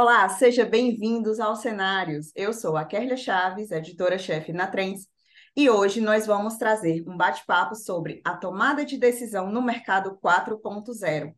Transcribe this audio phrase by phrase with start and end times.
[0.00, 2.30] Olá, sejam bem-vindos aos Cenários.
[2.36, 5.08] Eu sou a Kerlia Chaves, editora-chefe na Trends,
[5.56, 11.32] e hoje nós vamos trazer um bate-papo sobre a tomada de decisão no mercado 4.0.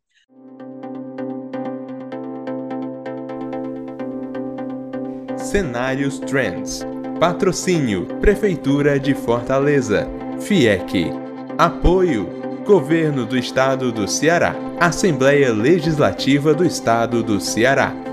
[5.38, 6.80] Cenários Trends.
[7.18, 10.06] Patrocínio Prefeitura de Fortaleza.
[10.38, 11.06] FIEC.
[11.56, 12.26] Apoio
[12.66, 14.54] Governo do Estado do Ceará.
[14.78, 18.09] Assembleia Legislativa do Estado do Ceará.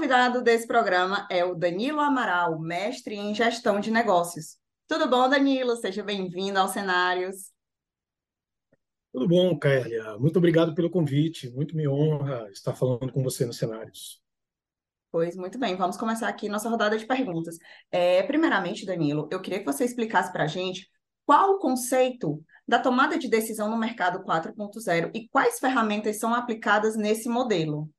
[0.00, 4.56] Convidado desse programa é o Danilo Amaral, mestre em gestão de negócios.
[4.88, 5.76] Tudo bom, Danilo?
[5.76, 7.52] Seja bem-vindo aos Cenários.
[9.12, 10.16] Tudo bom, Kélia.
[10.16, 11.50] Muito obrigado pelo convite.
[11.50, 14.22] Muito me honra estar falando com você nos Cenários.
[15.12, 17.58] Pois muito bem, vamos começar aqui nossa rodada de perguntas.
[17.90, 20.88] É, primeiramente, Danilo, eu queria que você explicasse para a gente
[21.26, 26.96] qual o conceito da tomada de decisão no mercado 4.0 e quais ferramentas são aplicadas
[26.96, 27.90] nesse modelo.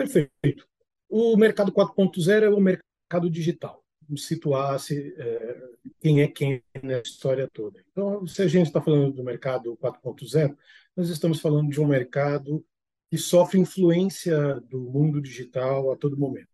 [0.00, 0.66] Perfeito.
[1.10, 3.84] O mercado 4.0 é o mercado digital.
[4.16, 5.62] Situar-se é,
[6.00, 7.84] quem é quem na história toda.
[7.90, 10.56] Então, se a gente está falando do mercado 4.0,
[10.96, 12.64] nós estamos falando de um mercado
[13.10, 16.48] que sofre influência do mundo digital a todo momento.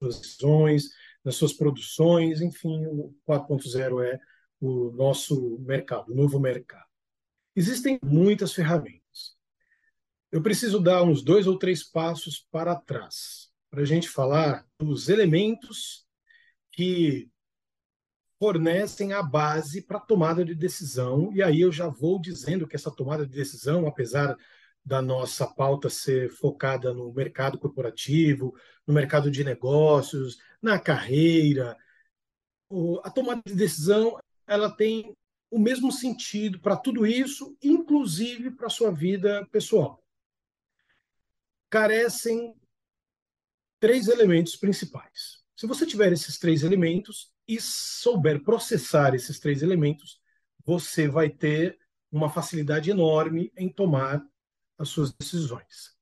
[0.00, 0.90] Nas decisões,
[1.24, 4.18] nas suas produções, enfim, o 4.0 é
[4.60, 6.88] o nosso mercado, o novo mercado.
[7.54, 9.01] Existem muitas ferramentas
[10.32, 15.08] eu preciso dar uns dois ou três passos para trás para a gente falar dos
[15.08, 16.06] elementos
[16.70, 17.30] que
[18.38, 21.32] fornecem a base para a tomada de decisão.
[21.34, 24.36] E aí eu já vou dizendo que essa tomada de decisão, apesar
[24.84, 28.54] da nossa pauta ser focada no mercado corporativo,
[28.86, 31.74] no mercado de negócios, na carreira,
[33.04, 35.16] a tomada de decisão ela tem
[35.50, 40.01] o mesmo sentido para tudo isso, inclusive para a sua vida pessoal
[41.72, 42.54] carecem
[43.80, 45.42] três elementos principais.
[45.56, 50.20] Se você tiver esses três elementos e souber processar esses três elementos,
[50.66, 51.78] você vai ter
[52.10, 54.22] uma facilidade enorme em tomar
[54.78, 55.96] as suas decisões.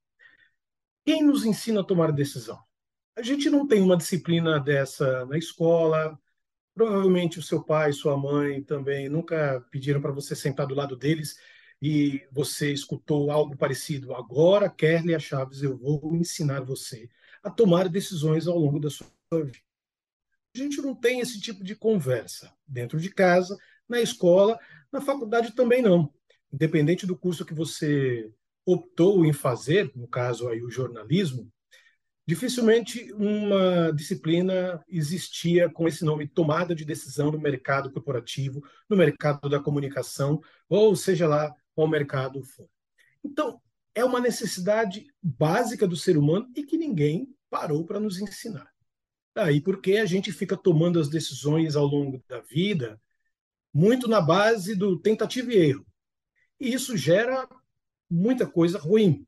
[1.05, 2.59] Quem nos ensina a tomar decisão?
[3.15, 6.19] A gente não tem uma disciplina dessa na escola.
[6.75, 11.37] Provavelmente o seu pai, sua mãe também nunca pediram para você sentar do lado deles
[11.81, 14.15] e você escutou algo parecido.
[14.15, 17.09] Agora, Kerlia Chaves, eu vou ensinar você
[17.43, 19.59] a tomar decisões ao longo da sua vida.
[20.55, 23.57] A gente não tem esse tipo de conversa dentro de casa,
[23.89, 24.59] na escola,
[24.93, 26.13] na faculdade também não.
[26.53, 28.31] Independente do curso que você
[28.67, 31.51] optou em fazer, no caso aí o jornalismo,
[32.27, 39.49] dificilmente uma disciplina existia com esse nome tomada de decisão no mercado corporativo, no mercado
[39.49, 42.69] da comunicação, ou seja lá qual mercado for.
[43.25, 43.61] Então,
[43.95, 48.71] é uma necessidade básica do ser humano e que ninguém parou para nos ensinar.
[49.35, 53.01] Daí porque a gente fica tomando as decisões ao longo da vida
[53.73, 55.87] muito na base do tentativa e erro.
[56.59, 57.49] E isso gera
[58.09, 59.27] muita coisa ruim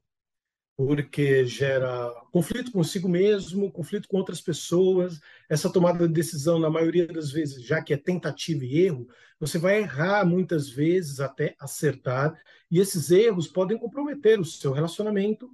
[0.77, 5.21] porque gera conflito consigo mesmo, conflito com outras pessoas.
[5.49, 9.07] Essa tomada de decisão, na maioria das vezes, já que é tentativa e erro,
[9.39, 12.33] você vai errar muitas vezes até acertar,
[12.71, 15.51] e esses erros podem comprometer o seu relacionamento,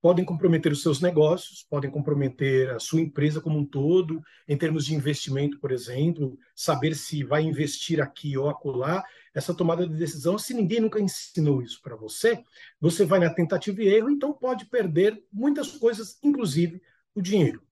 [0.00, 4.84] podem comprometer os seus negócios, podem comprometer a sua empresa como um todo, em termos
[4.84, 9.04] de investimento, por exemplo, saber se vai investir aqui ou acolá,
[9.34, 12.42] essa tomada de decisão, se ninguém nunca ensinou isso para você,
[12.80, 16.82] você vai na tentativa e erro, então pode perder muitas coisas, inclusive
[17.14, 17.62] o dinheiro.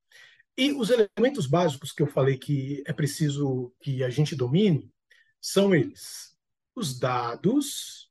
[0.56, 4.90] E os elementos básicos que eu falei que é preciso que a gente domine
[5.40, 6.36] são eles:
[6.74, 8.10] os dados,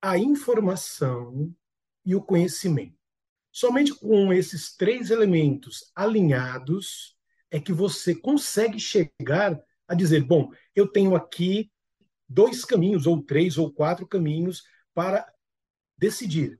[0.00, 1.54] a informação
[2.04, 2.96] e o conhecimento.
[3.50, 7.16] Somente com esses três elementos alinhados
[7.50, 11.70] é que você consegue chegar a dizer: bom, eu tenho aqui
[12.32, 15.30] dois caminhos, ou três, ou quatro caminhos para
[15.96, 16.58] decidir,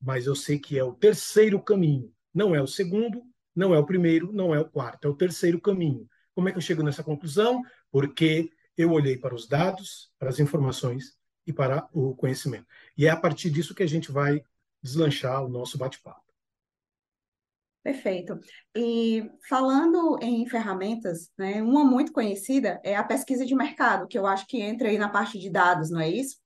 [0.00, 3.22] mas eu sei que é o terceiro caminho, não é o segundo,
[3.54, 6.08] não é o primeiro, não é o quarto, é o terceiro caminho.
[6.34, 7.62] Como é que eu chego nessa conclusão?
[7.90, 11.16] Porque eu olhei para os dados, para as informações
[11.46, 12.66] e para o conhecimento.
[12.96, 14.42] E é a partir disso que a gente vai
[14.82, 16.31] deslanchar o nosso bate-papo.
[17.82, 18.38] Perfeito.
[18.76, 24.24] E falando em ferramentas, né, uma muito conhecida é a pesquisa de mercado, que eu
[24.24, 26.36] acho que entra aí na parte de dados, não é isso?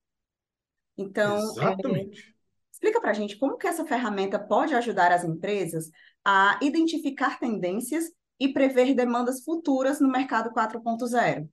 [0.96, 2.20] Então, Exatamente.
[2.20, 2.34] É,
[2.72, 5.90] explica para a gente como que essa ferramenta pode ajudar as empresas
[6.24, 8.04] a identificar tendências
[8.40, 11.48] e prever demandas futuras no mercado 4.0.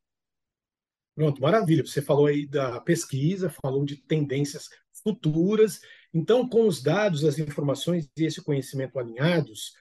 [1.15, 1.85] Pronto, maravilha.
[1.85, 4.67] Você falou aí da pesquisa, falou de tendências
[5.03, 5.81] futuras.
[6.13, 9.73] Então, com os dados, as informações e esse conhecimento alinhados,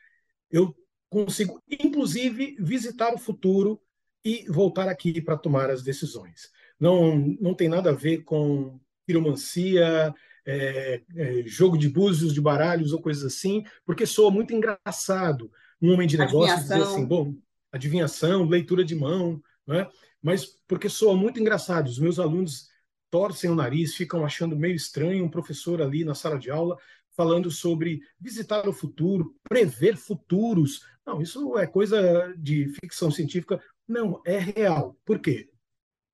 [0.51, 0.75] eu
[1.09, 3.81] consigo, inclusive, visitar o futuro
[4.25, 6.51] e voltar aqui para tomar as decisões.
[6.79, 10.15] Não, não tem nada a ver com piromancia,
[10.45, 15.93] é, é, jogo de búzios, de baralhos ou coisas assim, porque soa muito engraçado um
[15.93, 17.35] homem de negócios dizer assim, bom,
[17.73, 19.89] adivinhação, leitura de mão, né?
[20.23, 21.89] mas porque soa muito engraçado.
[21.89, 22.69] Os meus alunos
[23.13, 26.79] torcem o nariz, ficam achando meio estranho um professor ali na sala de aula
[27.15, 30.87] falando sobre visitar o futuro, prever futuros.
[31.05, 33.63] Não, isso é coisa de ficção científica.
[33.87, 34.97] Não, é real.
[35.05, 35.51] Por quê?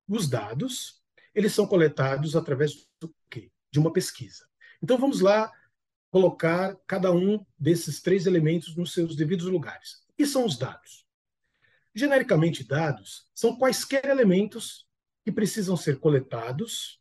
[0.09, 1.01] Os dados,
[1.33, 3.49] eles são coletados através do quê?
[3.71, 4.45] De uma pesquisa.
[4.83, 5.49] Então vamos lá
[6.11, 10.03] colocar cada um desses três elementos nos seus devidos lugares.
[10.09, 11.05] O que são os dados?
[11.95, 14.88] Genericamente, dados são quaisquer elementos
[15.23, 16.99] que precisam ser coletados,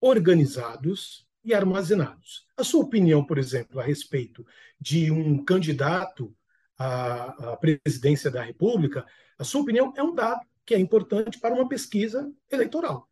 [0.00, 2.46] organizados e armazenados.
[2.56, 4.46] A sua opinião, por exemplo, a respeito
[4.80, 6.34] de um candidato
[6.78, 9.06] à, presidência da República,
[9.38, 13.08] a sua opinião é um dado que é importante para uma pesquisa eleitoral.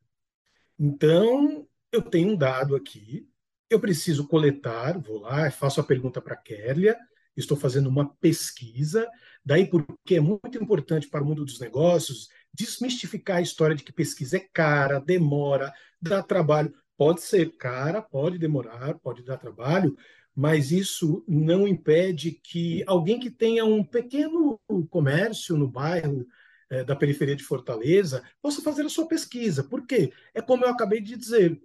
[0.79, 3.29] Então, eu tenho um dado aqui,
[3.69, 6.99] eu preciso coletar, vou lá, faço a pergunta para a Kélia,
[7.41, 9.09] estou fazendo uma pesquisa,
[9.45, 13.93] daí porque é muito importante para o mundo dos negócios desmistificar a história de que
[13.93, 16.75] pesquisa é cara, demora, dá trabalho.
[16.97, 19.97] Pode ser cara, pode demorar, pode dar trabalho,
[20.35, 24.61] mas isso não impede que alguém que tenha um pequeno
[24.91, 26.27] comércio no bairro
[26.69, 29.65] é, da periferia de Fortaleza possa fazer a sua pesquisa.
[29.65, 30.13] Por quê?
[30.35, 31.61] É como eu acabei de dizer.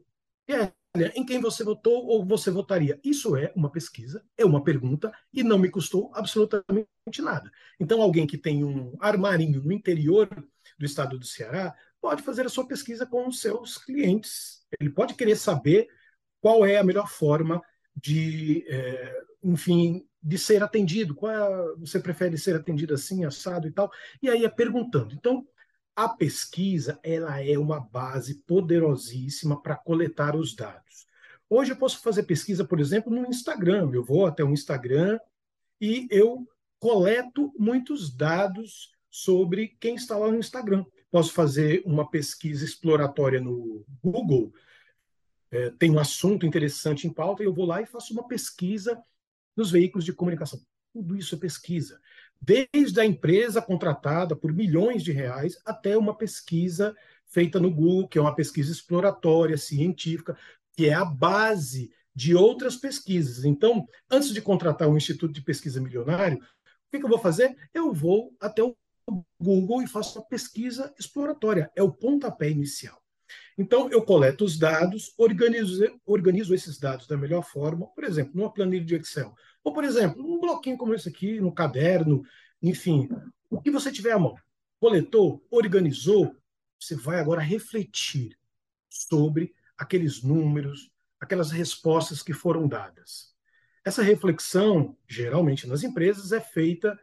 [0.48, 0.72] É,
[1.15, 3.00] em quem você votou ou você votaria?
[3.03, 6.88] Isso é uma pesquisa, é uma pergunta e não me custou absolutamente
[7.19, 7.51] nada.
[7.80, 10.27] Então, alguém que tem um armarinho no interior
[10.77, 14.65] do estado do Ceará pode fazer a sua pesquisa com os seus clientes.
[14.80, 15.88] Ele pode querer saber
[16.39, 17.62] qual é a melhor forma
[17.95, 21.15] de, é, enfim, de ser atendido.
[21.15, 23.91] Qual é, você prefere ser atendido assim, assado e tal?
[24.21, 25.13] E aí é perguntando.
[25.13, 25.45] Então,
[25.95, 31.06] a pesquisa ela é uma base poderosíssima para coletar os dados.
[31.50, 33.89] Hoje eu posso fazer pesquisa, por exemplo, no Instagram.
[33.94, 35.19] Eu vou até o Instagram
[35.80, 36.45] e eu
[36.80, 40.86] coleto muitos dados sobre quem está lá no Instagram.
[41.09, 44.53] Posso fazer uma pesquisa exploratória no Google,
[45.50, 49.01] é, tem um assunto interessante em pauta, e eu vou lá e faço uma pesquisa
[49.56, 50.59] nos veículos de comunicação.
[50.91, 52.01] Tudo isso é pesquisa
[52.45, 56.95] desde a empresa contratada por milhões de reais até uma pesquisa
[57.25, 60.38] feita no Google, que é uma pesquisa exploratória, científica,
[60.77, 63.44] que é a base de outras pesquisas.
[63.44, 67.57] Então, antes de contratar um instituto de pesquisa milionário, o que, eu vou fazer?
[67.74, 68.75] Eu vou até o
[69.39, 71.69] Google e faço uma pesquisa exploratória.
[71.75, 73.01] É o pontapé inicial.
[73.57, 78.53] Então, eu coleto os dados, organizo, organizo esses dados da melhor forma, por exemplo, numa
[78.53, 79.33] planilha de Excel.
[79.65, 82.23] Ou, por exemplo, um bloquinho como esse aqui, no caderno,
[82.62, 83.09] enfim,
[83.50, 84.35] o que você tiver à mão.
[84.79, 86.35] Coletou, organizou,
[86.79, 88.38] você vai agora refletir
[88.88, 93.33] sobre aqueles números, aquelas respostas que foram dadas.
[93.83, 96.97] Essa reflexão, geralmente nas empresas, é feita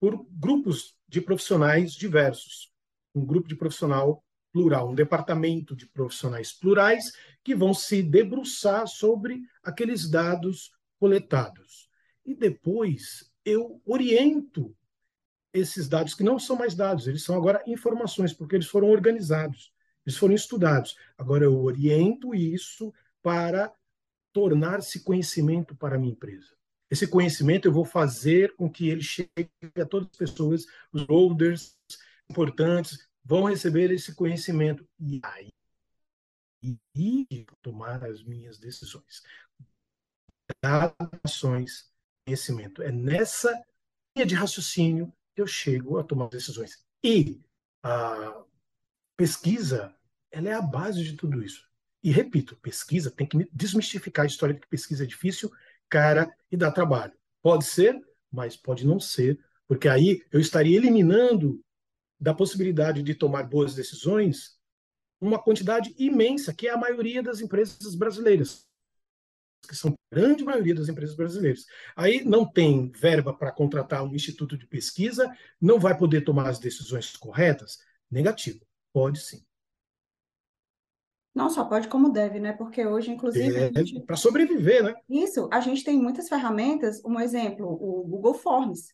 [0.00, 2.72] por grupos de profissionais diversos.
[3.14, 7.12] Um grupo de profissional plural, um departamento de profissionais plurais
[7.44, 11.87] que vão se debruçar sobre aqueles dados coletados
[12.28, 14.76] e depois eu oriento
[15.50, 19.72] esses dados, que não são mais dados, eles são agora informações, porque eles foram organizados,
[20.04, 20.94] eles foram estudados.
[21.16, 22.92] Agora eu oriento isso
[23.22, 23.72] para
[24.30, 26.54] tornar-se conhecimento para a minha empresa.
[26.90, 31.78] Esse conhecimento eu vou fazer com que ele chegue a todas as pessoas, os holders
[32.28, 34.86] importantes, vão receber esse conhecimento.
[35.00, 35.50] E aí,
[36.94, 39.22] e tomar as minhas decisões.
[41.24, 41.90] Ações
[42.28, 42.82] conhecimento.
[42.82, 43.50] É nessa
[44.14, 46.84] linha de raciocínio que eu chego a tomar decisões.
[47.02, 47.40] E
[47.82, 48.44] a
[49.16, 49.94] pesquisa,
[50.30, 51.66] ela é a base de tudo isso.
[52.02, 55.50] E repito, pesquisa tem que desmistificar a história de que pesquisa é difícil,
[55.88, 57.14] cara e dá trabalho.
[57.42, 57.98] Pode ser,
[58.30, 61.60] mas pode não ser, porque aí eu estaria eliminando
[62.20, 64.58] da possibilidade de tomar boas decisões
[65.20, 68.67] uma quantidade imensa, que é a maioria das empresas brasileiras
[69.66, 71.64] que são a grande maioria das empresas brasileiras.
[71.96, 76.58] Aí não tem verba para contratar um instituto de pesquisa, não vai poder tomar as
[76.58, 77.78] decisões corretas?
[78.10, 78.60] Negativo.
[78.92, 79.44] Pode sim.
[81.34, 82.52] Não só pode como deve, né?
[82.52, 83.56] Porque hoje, inclusive.
[83.56, 84.00] É, gente...
[84.04, 84.94] Para sobreviver, né?
[85.08, 87.00] Isso, a gente tem muitas ferramentas.
[87.04, 88.88] Um exemplo, o Google Forms.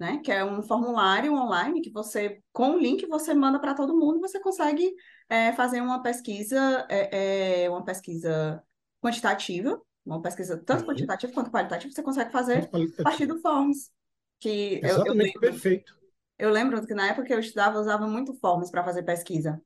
[0.00, 0.18] né?
[0.24, 4.18] Que é um formulário online que você, com o link, você manda para todo mundo,
[4.18, 4.90] você consegue
[5.28, 8.62] é, fazer uma pesquisa, é, é, uma pesquisa
[9.02, 10.86] quantitativa, uma pesquisa tanto Sim.
[10.86, 13.90] quantitativa quanto qualitativa, você consegue fazer a partir do Forms.
[14.38, 15.98] Que Exatamente, eu, eu lembro, perfeito.
[16.38, 19.60] Eu lembro que na época que eu estudava, eu usava muito Forms para fazer pesquisa.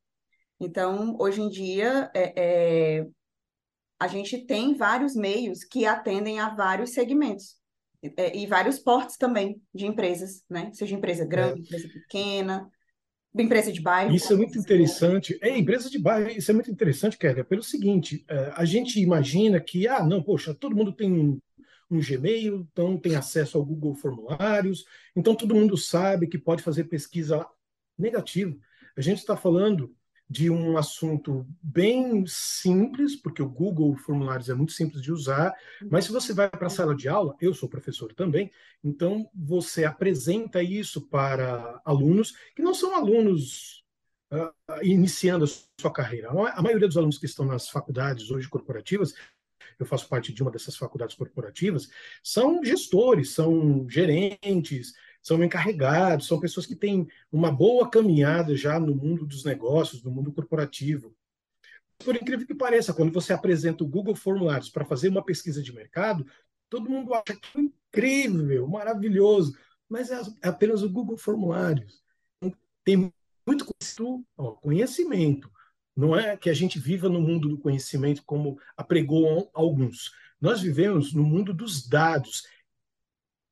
[0.59, 3.07] Então, hoje em dia, é, é,
[3.99, 7.57] a gente tem vários meios que atendem a vários segmentos.
[8.17, 10.71] É, e vários portes também de empresas, né?
[10.75, 11.63] Seja empresa grande, é.
[11.63, 12.71] empresa pequena,
[13.43, 14.15] empresa de bairro.
[14.15, 15.39] Isso é muito interessante.
[15.43, 19.61] É, empresa de bairro, isso é muito interessante, Kélia, pelo seguinte, é, a gente imagina
[19.61, 21.41] que, ah, não, poxa, todo mundo tem um,
[21.91, 24.85] um Gmail, então tem acesso ao Google Formulários,
[25.17, 27.45] então todo mundo sabe que pode fazer pesquisa
[27.99, 28.57] negativa.
[28.97, 29.93] A gente está falando
[30.29, 35.53] de um assunto bem simples, porque o Google Formulários é muito simples de usar,
[35.91, 38.51] mas se você vai para a sala de aula, eu sou professor também,
[38.83, 43.85] então você apresenta isso para alunos que não são alunos
[44.33, 45.49] uh, iniciando a
[45.81, 46.31] sua carreira.
[46.31, 49.15] A maioria dos alunos que estão nas faculdades hoje corporativas
[49.79, 51.89] eu faço parte de uma dessas faculdades corporativas,
[52.23, 58.95] são gestores, são gerentes, são encarregados, são pessoas que têm uma boa caminhada já no
[58.95, 61.17] mundo dos negócios, no mundo corporativo.
[62.05, 65.73] Por incrível que pareça, quando você apresenta o Google Formulários para fazer uma pesquisa de
[65.73, 66.27] mercado,
[66.69, 69.57] todo mundo acha que é incrível, maravilhoso,
[69.89, 72.03] mas é apenas o Google Formulários.
[72.85, 73.11] Tem
[73.47, 73.75] muito
[74.61, 75.51] conhecimento.
[75.97, 80.13] Não é que a gente viva no mundo do conhecimento como apregou alguns.
[80.39, 82.43] Nós vivemos no mundo dos dados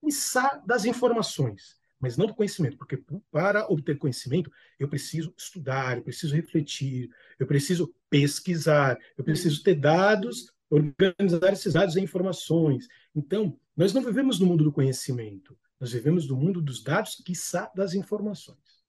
[0.03, 6.03] pensar das informações, mas não do conhecimento, porque para obter conhecimento eu preciso estudar, eu
[6.03, 12.89] preciso refletir, eu preciso pesquisar, eu preciso ter dados, organizar esses dados em informações.
[13.15, 17.71] Então, nós não vivemos no mundo do conhecimento, nós vivemos no mundo dos dados, quiçá
[17.75, 18.83] das informações.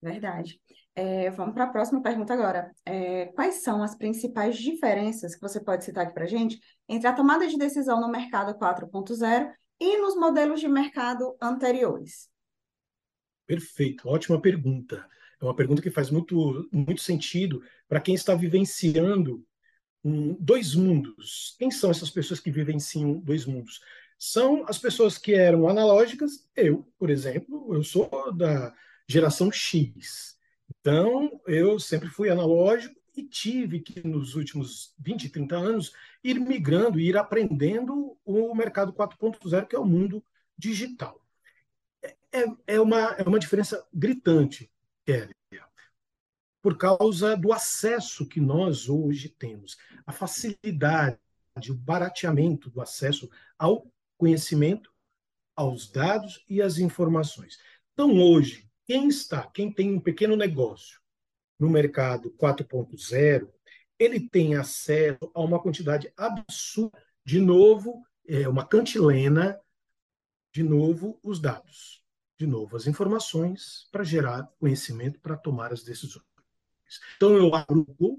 [0.00, 0.60] Verdade.
[0.94, 2.70] É, vamos para a próxima pergunta agora.
[2.84, 7.08] É, quais são as principais diferenças que você pode citar aqui para a gente entre
[7.08, 12.30] a tomada de decisão no mercado 4.0 e nos modelos de mercado anteriores?
[13.44, 15.04] Perfeito, ótima pergunta.
[15.40, 19.44] É uma pergunta que faz muito, muito sentido para quem está vivenciando
[20.04, 21.56] um, dois mundos.
[21.58, 23.80] Quem são essas pessoas que vivenciam dois mundos?
[24.16, 26.48] São as pessoas que eram analógicas.
[26.54, 28.72] Eu, por exemplo, eu sou da
[29.08, 30.38] geração X.
[30.70, 35.92] Então, eu sempre fui analógico e tive que, nos últimos 20, 30 anos,
[36.24, 40.24] ir migrando, ir aprendendo o mercado 4.0, que é o mundo
[40.56, 41.20] digital.
[42.32, 44.70] É, é, uma, é uma diferença gritante,
[45.04, 45.34] Kelly,
[46.62, 49.76] por causa do acesso que nós hoje temos,
[50.06, 51.18] a facilidade,
[51.68, 53.28] o barateamento do acesso
[53.58, 54.92] ao conhecimento,
[55.56, 57.58] aos dados e às informações.
[57.92, 61.01] Então, hoje, quem está, quem tem um pequeno negócio,
[61.58, 63.48] no mercado 4.0,
[63.98, 69.58] ele tem acesso a uma quantidade absurda, de novo, é, uma cantilena,
[70.52, 72.04] de novo, os dados,
[72.38, 76.24] de novo, as informações para gerar conhecimento, para tomar as decisões.
[77.16, 78.18] Então, eu abro o Google,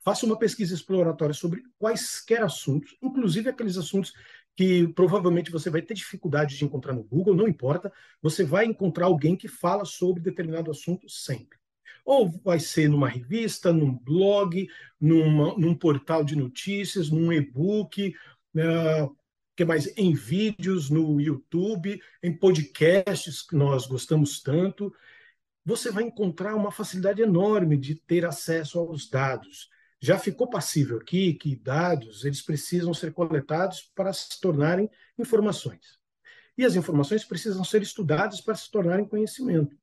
[0.00, 4.12] faço uma pesquisa exploratória sobre quaisquer assuntos, inclusive aqueles assuntos
[4.56, 9.06] que provavelmente você vai ter dificuldade de encontrar no Google, não importa, você vai encontrar
[9.06, 11.59] alguém que fala sobre determinado assunto sempre.
[12.04, 14.68] Ou vai ser numa revista, num blog,
[15.00, 18.14] numa, num portal de notícias, num e-book,
[18.56, 19.16] uh,
[19.56, 24.92] que mais em vídeos no YouTube, em podcasts que nós gostamos tanto.
[25.64, 29.68] Você vai encontrar uma facilidade enorme de ter acesso aos dados.
[30.00, 34.88] Já ficou passível aqui que dados eles precisam ser coletados para se tornarem
[35.18, 35.98] informações.
[36.56, 39.76] E as informações precisam ser estudadas para se tornarem conhecimento.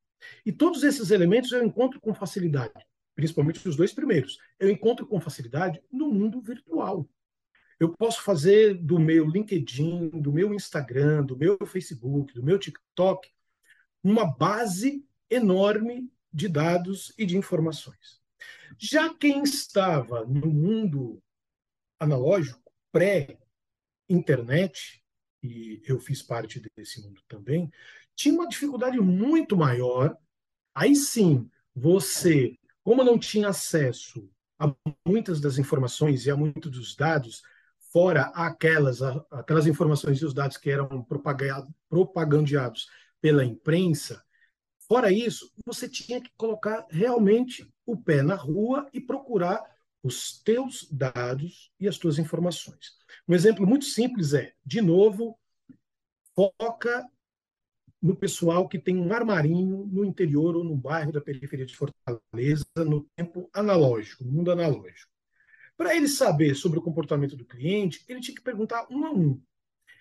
[0.45, 2.73] E todos esses elementos eu encontro com facilidade,
[3.15, 4.37] principalmente os dois primeiros.
[4.59, 7.07] Eu encontro com facilidade no mundo virtual.
[7.79, 13.29] Eu posso fazer do meu LinkedIn, do meu Instagram, do meu Facebook, do meu TikTok,
[14.03, 18.19] uma base enorme de dados e de informações.
[18.77, 21.21] Já quem estava no mundo
[21.99, 25.03] analógico, pré-internet,
[25.43, 27.71] e eu fiz parte desse mundo também,
[28.17, 30.17] tinha uma dificuldade muito maior.
[30.75, 34.27] Aí sim, você, como não tinha acesso
[34.59, 34.73] a
[35.07, 37.43] muitas das informações e a muitos dos dados,
[37.91, 41.05] fora aquelas, aquelas informações e os dados que eram
[41.87, 42.89] propagandeados
[43.21, 44.23] pela imprensa,
[44.79, 49.61] fora isso, você tinha que colocar realmente o pé na rua e procurar
[50.01, 52.97] os teus dados e as tuas informações.
[53.27, 55.37] Um exemplo muito simples é, de novo,
[56.35, 57.07] foca
[58.01, 62.65] no pessoal que tem um armarinho no interior ou no bairro da periferia de Fortaleza,
[62.77, 65.11] no tempo analógico, no mundo analógico.
[65.75, 69.41] Para ele saber sobre o comportamento do cliente, ele tinha que perguntar um a um.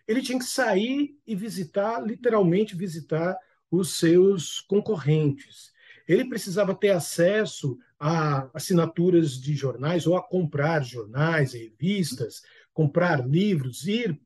[0.07, 3.37] Ele tinha que sair e visitar, literalmente visitar
[3.71, 5.73] os seus concorrentes.
[6.07, 13.87] Ele precisava ter acesso a assinaturas de jornais ou a comprar jornais, revistas, comprar livros,
[13.87, 14.21] ir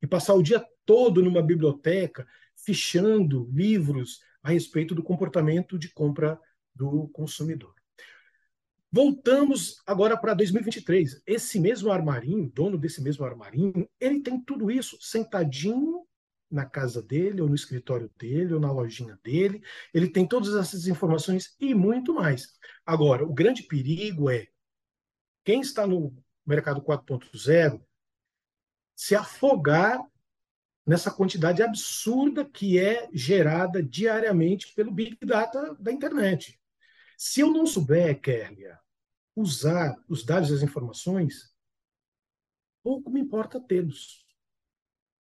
[0.00, 2.26] e passar o dia todo numa biblioteca
[2.66, 6.38] fichando livros a respeito do comportamento de compra
[6.74, 7.72] do consumidor.
[8.90, 11.22] Voltamos agora para 2023.
[11.24, 16.04] Esse mesmo armarinho, dono desse mesmo armarinho, ele tem tudo isso sentadinho
[16.50, 19.62] na casa dele, ou no escritório dele, ou na lojinha dele.
[19.94, 22.48] Ele tem todas essas informações e muito mais.
[22.84, 24.48] Agora, o grande perigo é
[25.44, 27.80] quem está no mercado 4.0
[28.96, 30.00] se afogar
[30.86, 36.60] nessa quantidade absurda que é gerada diariamente pelo Big Data da internet.
[37.18, 38.78] Se eu não souber, Kerlia,
[39.34, 41.52] usar os dados e as informações,
[42.82, 44.24] pouco me importa tê-los.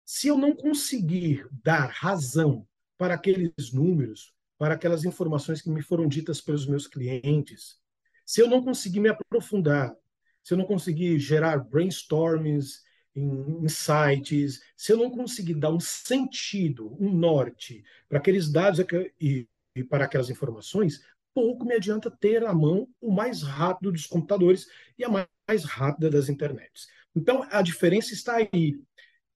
[0.05, 2.67] Se eu não conseguir dar razão
[2.97, 7.79] para aqueles números, para aquelas informações que me foram ditas pelos meus clientes,
[8.23, 9.95] se eu não conseguir me aprofundar,
[10.43, 12.83] se eu não conseguir gerar brainstormings,
[13.15, 18.79] insights, se eu não conseguir dar um sentido, um norte para aqueles dados
[19.19, 21.01] e, e para aquelas informações,
[21.33, 24.67] pouco me adianta ter à mão o mais rápido dos computadores
[24.97, 26.87] e a mais rápida das internets.
[27.15, 28.79] Então, a diferença está aí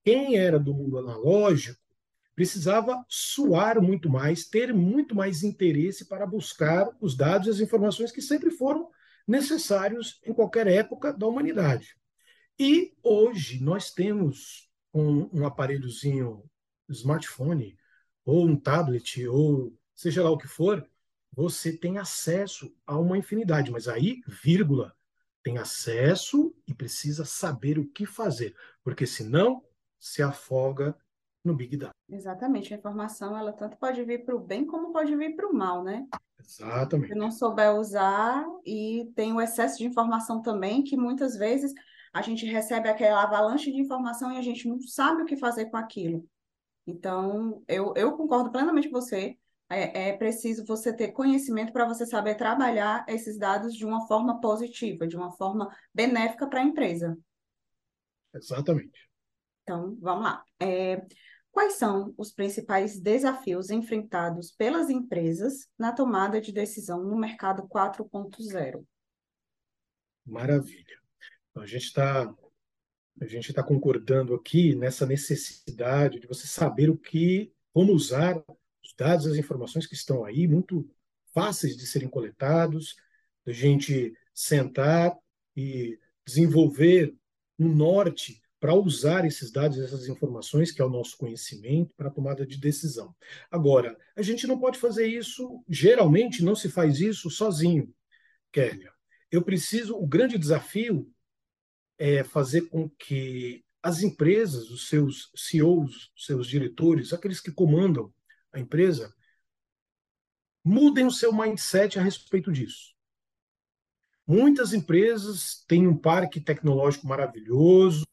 [0.04, 1.80] quem era do mundo analógico
[2.36, 8.12] precisava suar muito mais, ter muito mais interesse para buscar os dados e as informações
[8.12, 8.90] que sempre foram
[9.28, 11.99] necessários em qualquer época da humanidade.
[12.60, 16.44] E hoje nós temos um, um aparelhozinho,
[16.90, 17.78] smartphone,
[18.26, 20.86] ou um tablet, ou seja lá o que for,
[21.32, 24.94] você tem acesso a uma infinidade, mas aí, vírgula,
[25.42, 29.64] tem acesso e precisa saber o que fazer, porque senão
[29.98, 30.94] se afoga
[31.46, 31.94] no Big Data.
[32.10, 35.54] Exatamente, a informação ela tanto pode vir para o bem como pode vir para o
[35.54, 36.06] mal, né?
[36.38, 37.14] Exatamente.
[37.14, 41.74] Se não souber usar e tem o excesso de informação também, que muitas vezes
[42.14, 45.66] a gente recebe aquela avalanche de informação e a gente não sabe o que fazer
[45.66, 46.28] com aquilo.
[46.86, 49.38] Então, eu, eu concordo plenamente com você.
[49.70, 54.42] É, é preciso você ter conhecimento para você saber trabalhar esses dados de uma forma
[54.42, 57.16] positiva, de uma forma benéfica para a empresa.
[58.34, 59.08] Exatamente.
[59.62, 60.44] Então, vamos lá.
[60.60, 61.06] É,
[61.52, 68.84] quais são os principais desafios enfrentados pelas empresas na tomada de decisão no mercado 4.0?
[70.26, 71.00] Maravilha.
[71.60, 72.34] Então, a gente está
[73.22, 78.42] a gente está concordando aqui nessa necessidade de você saber o que, como usar
[78.82, 80.90] os dados, as informações que estão aí, muito
[81.34, 82.96] fáceis de serem coletados,
[83.46, 85.14] da gente sentar
[85.54, 87.14] e desenvolver
[87.60, 92.14] um norte para usar esses dados, essas informações, que é o nosso conhecimento, para a
[92.14, 93.14] tomada de decisão.
[93.52, 97.94] Agora, a gente não pode fazer isso, geralmente não se faz isso sozinho,
[98.50, 98.94] Kélia.
[99.30, 101.14] Eu preciso, o grande desafio
[102.00, 108.12] é fazer com que as empresas, os seus CEOs, os seus diretores, aqueles que comandam
[108.52, 109.14] a empresa,
[110.64, 112.96] mudem o seu mindset a respeito disso.
[114.26, 118.06] Muitas empresas têm um parque tecnológico maravilhoso,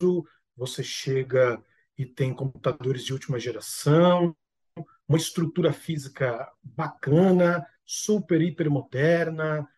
[0.57, 1.63] você chega
[1.97, 4.35] e tem computadores de última geração,
[5.09, 9.69] uma estrutura física bacana, super, hiper moderna,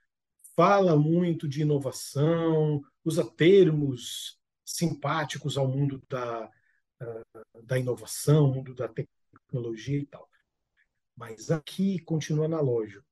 [0.58, 6.50] fala muito de inovação, usa termos simpáticos ao mundo da,
[7.62, 10.28] da inovação, mundo da tecnologia e tal.
[11.16, 13.06] Mas aqui continua analógico.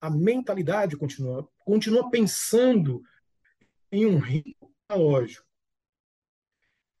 [0.00, 3.02] A mentalidade continua, continua pensando
[3.90, 5.44] em um ritmo analógico.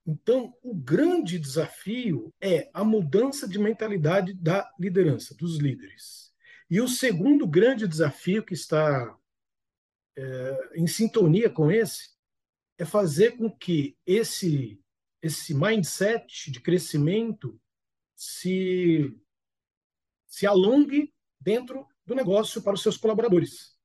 [0.04, 6.27] Então, o grande desafio é a mudança de mentalidade da liderança, dos líderes.
[6.70, 9.16] E o segundo grande desafio que está
[10.16, 12.10] é, em sintonia com esse
[12.76, 14.80] é fazer com que esse,
[15.22, 17.60] esse mindset de crescimento
[18.14, 19.16] se,
[20.26, 23.76] se alongue dentro do negócio para os seus colaboradores.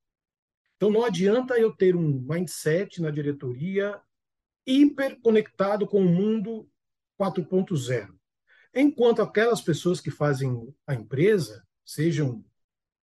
[0.76, 4.02] Então, não adianta eu ter um mindset na diretoria
[4.66, 6.70] hiperconectado com o mundo
[7.20, 8.14] 4.0.
[8.76, 12.44] Enquanto aquelas pessoas que fazem a empresa sejam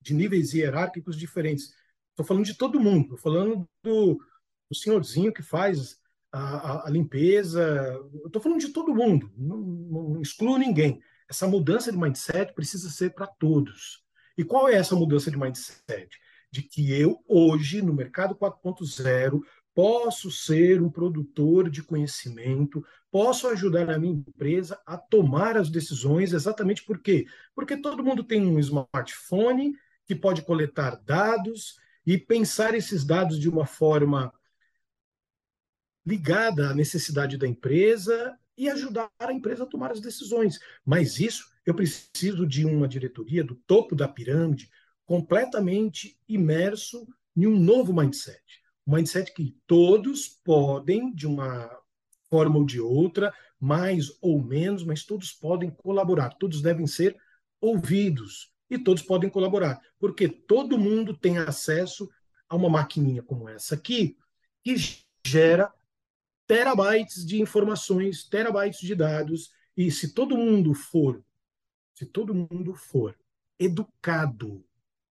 [0.00, 1.74] de níveis hierárquicos diferentes.
[2.10, 4.20] Estou falando de todo mundo, estou falando do,
[4.68, 5.98] do, senhorzinho que faz
[6.32, 11.02] a, a, a limpeza, estou falando de todo mundo, não, não excluo ninguém.
[11.28, 14.04] essa mudança de mindset precisa ser para todos.
[14.36, 16.08] E qual é essa mudança de mindset?
[16.50, 19.40] De que eu, hoje, no mercado 4.0,
[19.74, 26.32] posso ser um produtor de conhecimento, posso ajudar a minha empresa a tomar as decisões,
[26.32, 27.26] exatamente por quê?
[27.54, 29.74] Porque todo mundo tem um smartphone
[30.11, 34.35] que pode coletar dados e pensar esses dados de uma forma
[36.05, 40.59] ligada à necessidade da empresa e ajudar a empresa a tomar as decisões.
[40.85, 44.68] Mas isso eu preciso de uma diretoria do topo da pirâmide
[45.07, 48.42] completamente imerso em um novo mindset.
[48.85, 51.70] Um mindset que todos podem, de uma
[52.29, 57.16] forma ou de outra, mais ou menos, mas todos podem colaborar, todos devem ser
[57.61, 62.09] ouvidos e todos podem colaborar, porque todo mundo tem acesso
[62.48, 64.16] a uma maquininha como essa aqui,
[64.62, 64.76] que
[65.26, 65.72] gera
[66.46, 71.22] terabytes de informações, terabytes de dados, e se todo mundo for,
[71.94, 73.18] se todo mundo for
[73.59, 74.64] educado,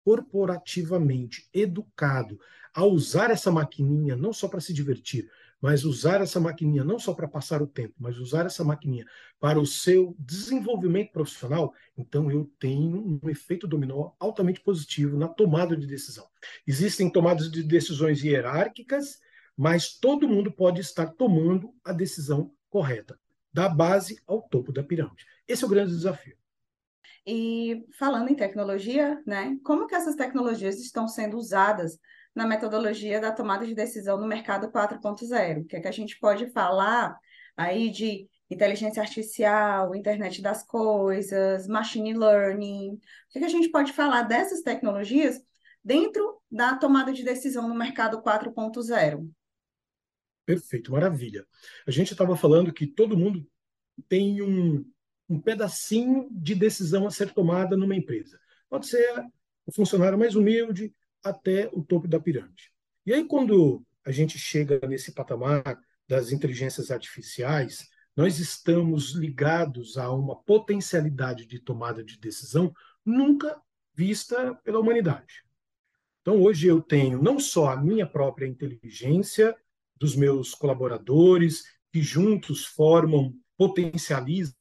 [0.04, 2.40] corporativamente educado,
[2.72, 7.12] a usar essa maquininha não só para se divertir, mas usar essa maquininha não só
[7.12, 9.06] para passar o tempo, mas usar essa maquininha
[9.40, 15.76] para o seu desenvolvimento profissional, então eu tenho um efeito dominó altamente positivo na tomada
[15.76, 16.26] de decisão.
[16.66, 19.18] Existem tomadas de decisões hierárquicas
[19.58, 23.18] mas todo mundo pode estar tomando a decisão correta,
[23.52, 25.26] da base ao topo da pirâmide.
[25.48, 26.36] Esse é o grande desafio.
[27.26, 31.98] E falando em tecnologia, né, como que essas tecnologias estão sendo usadas
[32.38, 35.62] na metodologia da tomada de decisão no mercado 4.0?
[35.62, 37.18] O que é que a gente pode falar
[37.56, 42.92] aí de inteligência artificial, internet das coisas, machine learning?
[42.92, 45.42] O que, que a gente pode falar dessas tecnologias
[45.84, 49.28] dentro da tomada de decisão no mercado 4.0?
[50.46, 51.44] Perfeito, maravilha.
[51.88, 53.44] A gente estava falando que todo mundo
[54.08, 54.88] tem um,
[55.28, 58.38] um pedacinho de decisão a ser tomada numa empresa.
[58.70, 59.24] Pode ser
[59.66, 62.72] o funcionário mais humilde até o topo da pirâmide.
[63.04, 70.10] E aí, quando a gente chega nesse patamar das inteligências artificiais, nós estamos ligados a
[70.10, 72.72] uma potencialidade de tomada de decisão
[73.04, 73.60] nunca
[73.94, 75.44] vista pela humanidade.
[76.20, 79.56] Então, hoje eu tenho não só a minha própria inteligência,
[79.96, 84.54] dos meus colaboradores, que juntos formam, potencializam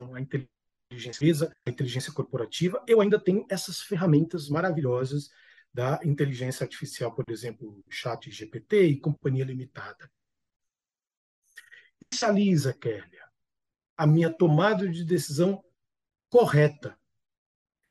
[0.00, 5.30] a inteligência, a inteligência corporativa, eu ainda tenho essas ferramentas maravilhosas
[5.72, 10.10] da inteligência artificial, por exemplo, Chat GPT e companhia limitada.
[11.98, 13.24] Potencializa, Kélia,
[13.96, 15.64] a minha tomada de decisão
[16.28, 16.98] correta.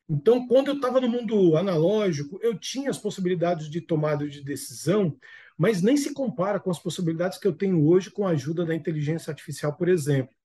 [0.08, 5.18] Então, quando eu estava no mundo analógico, eu tinha as possibilidades de tomada de decisão
[5.62, 8.74] mas nem se compara com as possibilidades que eu tenho hoje com a ajuda da
[8.74, 10.36] inteligência artificial, por exemplo.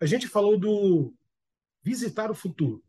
[0.00, 1.14] A gente falou do
[1.80, 2.84] visitar o futuro,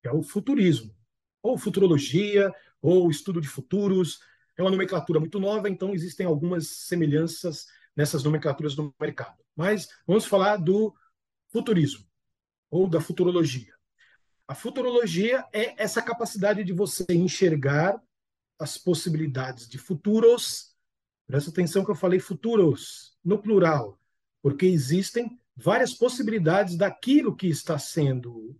[0.00, 0.94] que é o futurismo,
[1.42, 4.20] ou futurologia, ou estudo de futuros.
[4.56, 9.36] É uma nomenclatura muito nova, então existem algumas semelhanças nessas nomenclaturas do mercado.
[9.56, 10.94] Mas vamos falar do
[11.48, 12.04] futurismo,
[12.70, 13.74] ou da futurologia.
[14.46, 18.00] A futurologia é essa capacidade de você enxergar
[18.58, 20.74] as possibilidades de futuros,
[21.26, 24.00] presta atenção que eu falei futuros, no plural,
[24.42, 28.56] porque existem várias possibilidades daquilo que está sendo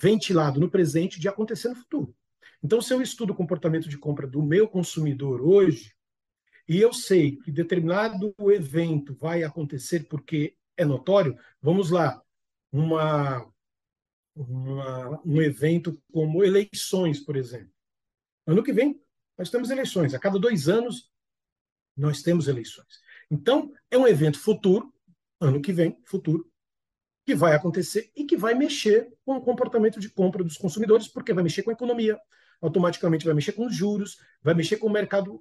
[0.00, 2.14] ventilado no presente de acontecer no futuro.
[2.62, 5.94] Então, se eu estudo o comportamento de compra do meu consumidor hoje,
[6.68, 12.22] e eu sei que determinado evento vai acontecer porque é notório, vamos lá,
[12.70, 13.50] uma,
[14.34, 17.72] uma, um evento como eleições, por exemplo.
[18.46, 19.00] Ano que vem
[19.38, 20.12] nós temos eleições.
[20.12, 21.08] A cada dois anos,
[21.96, 23.00] nós temos eleições.
[23.30, 24.92] Então, é um evento futuro,
[25.40, 26.50] ano que vem, futuro,
[27.28, 31.34] que vai acontecer e que vai mexer com o comportamento de compra dos consumidores, porque
[31.34, 32.18] vai mexer com a economia,
[32.58, 35.38] automaticamente vai mexer com os juros, vai mexer com o mercado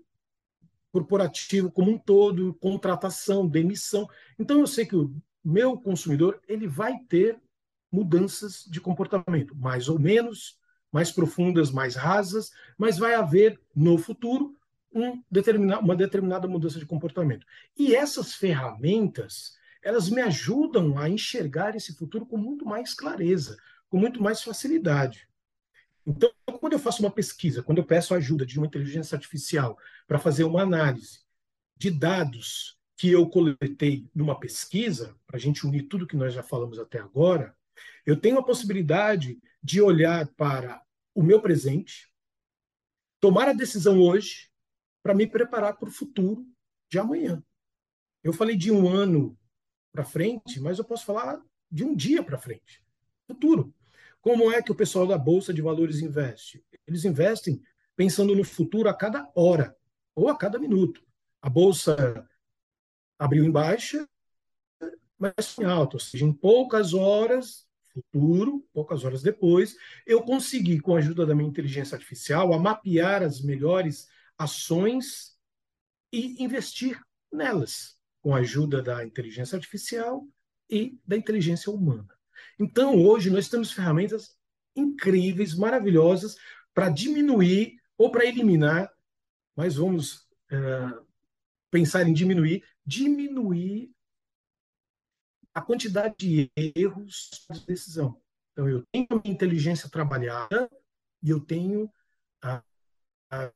[0.92, 4.06] corporativo como um todo, contratação, demissão.
[4.38, 7.40] Então, eu sei que o meu consumidor ele vai ter
[7.90, 10.60] mudanças de comportamento, mais ou menos,
[10.92, 14.58] mais profundas, mais rasas, mas vai haver no futuro
[14.94, 15.24] um
[15.82, 17.48] uma determinada mudança de comportamento.
[17.78, 19.56] E essas ferramentas,
[19.88, 25.30] elas me ajudam a enxergar esse futuro com muito mais clareza, com muito mais facilidade.
[26.06, 29.80] Então, quando eu faço uma pesquisa, quando eu peço a ajuda de uma inteligência artificial
[30.06, 31.22] para fazer uma análise
[31.78, 36.44] de dados que eu coletei numa pesquisa, para a gente unir tudo que nós já
[36.44, 37.56] falamos até agora,
[38.06, 40.84] eu tenho a possibilidade de olhar para
[41.16, 42.12] o meu presente,
[43.22, 44.50] tomar a decisão hoje
[45.02, 46.46] para me preparar para o futuro
[46.92, 47.42] de amanhã.
[48.22, 49.38] Eu falei de um ano
[49.98, 52.84] para frente, mas eu posso falar de um dia para frente.
[53.26, 53.74] futuro.
[54.22, 56.64] Como é que o pessoal da Bolsa de Valores investe?
[56.86, 57.60] Eles investem
[57.96, 59.76] pensando no futuro a cada hora
[60.14, 61.02] ou a cada minuto.
[61.42, 62.28] A Bolsa
[63.18, 64.08] abriu em baixa,
[65.18, 70.96] mas em alta, ou seja, em poucas horas, futuro, poucas horas depois, eu consegui, com
[70.96, 74.08] a ajuda da minha inteligência artificial, a mapear as melhores
[74.38, 75.36] ações
[76.14, 80.28] e investir nelas, com a ajuda da inteligência artificial
[80.70, 82.08] e da inteligência humana.
[82.60, 84.38] Então, hoje, nós temos ferramentas
[84.76, 86.36] incríveis, maravilhosas,
[86.74, 88.92] para diminuir ou para eliminar,
[89.56, 90.58] mas vamos é,
[91.72, 93.92] pensar em diminuir, diminuir
[95.54, 98.22] a quantidade de erros de decisão.
[98.52, 100.70] Então, eu tenho a minha inteligência trabalhada
[101.24, 101.92] e eu tenho
[102.42, 102.64] a,
[103.32, 103.52] a,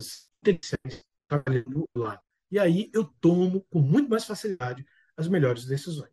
[0.00, 2.20] as inteligências trabalhando lá.
[2.56, 4.82] E aí eu tomo com muito mais facilidade
[5.14, 6.10] as melhores decisões.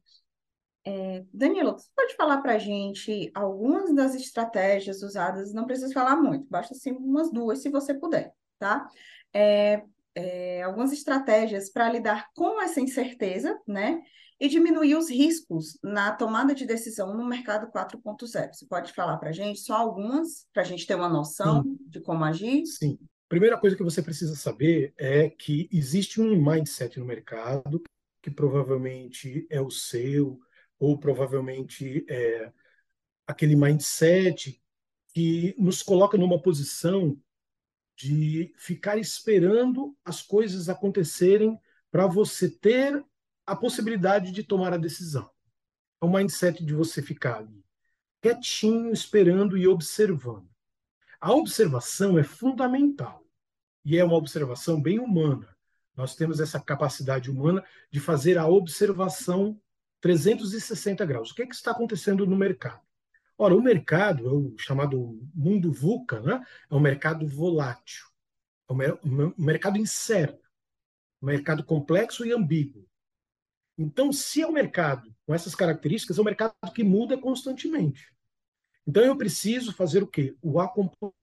[0.85, 6.17] É, Danilo, você pode falar para a gente algumas das estratégias usadas, não precisa falar
[6.17, 8.85] muito, basta assim umas duas, se você puder, tá?
[9.33, 14.01] É, é, algumas estratégias para lidar com essa incerteza, né?
[14.37, 18.53] E diminuir os riscos na tomada de decisão no mercado 4.0.
[18.53, 21.77] Você pode falar para a gente só algumas, para a gente ter uma noção Sim.
[21.87, 22.65] de como agir?
[22.65, 22.99] Sim.
[23.33, 27.81] Primeira coisa que você precisa saber é que existe um mindset no mercado
[28.21, 30.39] que provavelmente é o seu,
[30.77, 32.53] ou provavelmente é
[33.25, 34.61] aquele mindset
[35.15, 37.19] que nos coloca numa posição
[37.97, 43.03] de ficar esperando as coisas acontecerem para você ter
[43.47, 45.27] a possibilidade de tomar a decisão.
[45.99, 47.65] É o mindset de você ficar ali,
[48.21, 50.47] quietinho, esperando e observando.
[51.19, 53.22] A observação é fundamental
[53.85, 55.47] e é uma observação bem humana.
[55.95, 59.59] Nós temos essa capacidade humana de fazer a observação
[60.01, 61.31] 360 graus.
[61.31, 62.81] O que, é que está acontecendo no mercado?
[63.37, 66.45] Ora, o mercado, é o chamado mundo VUCA, né?
[66.69, 68.05] é um mercado volátil,
[68.69, 70.49] é um mercado incerto,
[71.21, 72.87] um mercado complexo e ambíguo.
[73.77, 78.13] Então, se é um mercado com essas características, é um mercado que muda constantemente.
[78.85, 80.35] Então, eu preciso fazer o quê?
[80.41, 81.22] O acompanhamento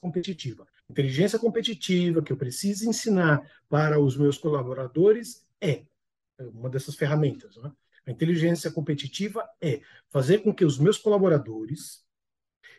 [0.00, 0.66] competitiva.
[0.90, 5.84] Inteligência competitiva que eu preciso ensinar para os meus colaboradores é
[6.38, 7.56] uma dessas ferramentas.
[7.56, 7.72] Né?
[8.06, 12.04] A inteligência competitiva é fazer com que os meus colaboradores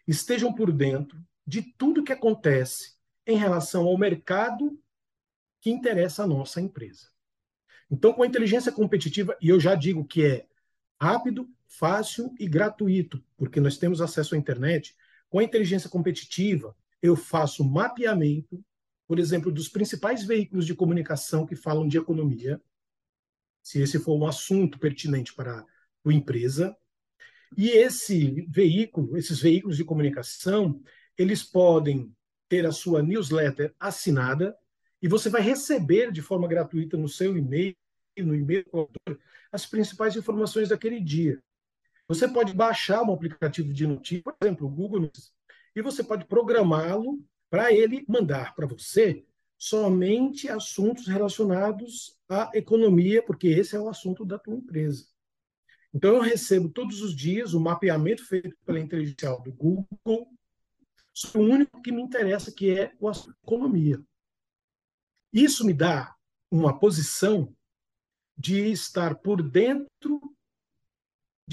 [0.08, 2.96] estejam por dentro de tudo que acontece
[3.26, 4.78] em relação ao mercado
[5.62, 7.08] que interessa a nossa empresa.
[7.90, 10.46] Então, com a inteligência competitiva, e eu já digo que é
[11.00, 14.96] rápido, fácil e gratuito, porque nós temos acesso à internet,
[15.34, 18.64] com a inteligência competitiva, eu faço mapeamento,
[19.08, 22.62] por exemplo, dos principais veículos de comunicação que falam de economia,
[23.64, 25.66] se esse for um assunto pertinente para
[26.06, 26.78] a empresa.
[27.58, 30.80] E esse veículo, esses veículos de comunicação,
[31.18, 32.16] eles podem
[32.48, 34.56] ter a sua newsletter assinada
[35.02, 37.76] e você vai receber de forma gratuita no seu e-mail,
[38.20, 38.66] no e-mail
[39.52, 41.42] as principais informações daquele dia.
[42.08, 45.34] Você pode baixar um aplicativo de notícias, por exemplo, o Google Notícias,
[45.76, 49.26] e você pode programá-lo para ele mandar para você
[49.58, 55.08] somente assuntos relacionados à economia, porque esse é o assunto da tua empresa.
[55.94, 60.28] Então, eu recebo todos os dias o mapeamento feito pela inteligência do Google
[61.14, 64.04] sobre o único que me interessa, que é o assunto economia.
[65.32, 66.14] Isso me dá
[66.52, 67.56] uma posição
[68.38, 70.20] de estar por dentro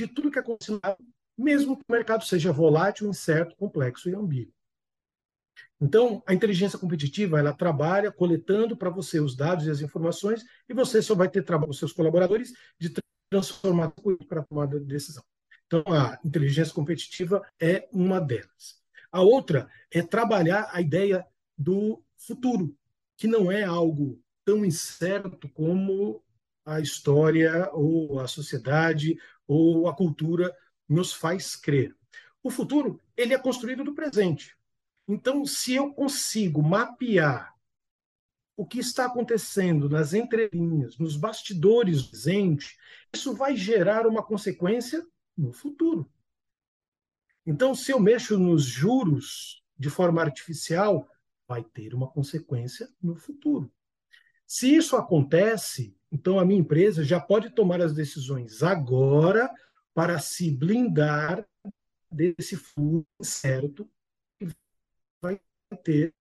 [0.07, 0.79] de tudo que acontece,
[1.37, 4.53] mesmo que o mercado seja volátil, incerto, complexo e ambíguo.
[5.81, 10.75] Então, a inteligência competitiva, ela trabalha coletando para você os dados e as informações, e
[10.75, 12.93] você só vai ter trabalho com seus colaboradores de
[13.31, 13.93] transformar
[14.29, 15.23] para a tomada de decisão.
[15.67, 18.81] Então, a inteligência competitiva é uma delas.
[19.13, 22.77] A outra é trabalhar a ideia do futuro,
[23.17, 26.23] que não é algo tão incerto como
[26.65, 30.55] a história ou a sociedade ou a cultura
[30.89, 31.97] nos faz crer.
[32.43, 34.57] O futuro, ele é construído do presente.
[35.07, 37.55] Então, se eu consigo mapear
[38.57, 42.77] o que está acontecendo nas entrelinhas, nos bastidores do presente,
[43.13, 45.05] isso vai gerar uma consequência
[45.37, 46.11] no futuro.
[47.47, 51.09] Então, se eu mexo nos juros de forma artificial,
[51.49, 53.73] vai ter uma consequência no futuro.
[54.53, 59.49] Se isso acontece, então a minha empresa já pode tomar as decisões agora
[59.95, 61.47] para se blindar
[62.11, 63.89] desse fluxo certo
[65.23, 65.41] vai
[65.85, 66.13] ter